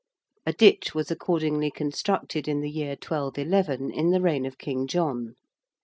[0.47, 5.35] A ditch was accordingly constructed in the year 1211 in the reign of King John.